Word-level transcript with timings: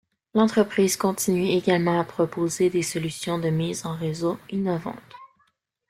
L’entreprise 0.33 0.97
continue 0.97 1.49
également 1.49 1.99
à 1.99 2.03
proposer 2.03 2.71
des 2.71 2.81
solutions 2.81 3.37
de 3.37 3.49
mise 3.51 3.85
en 3.85 3.95
réseau 3.95 4.39
innovantes. 4.49 4.97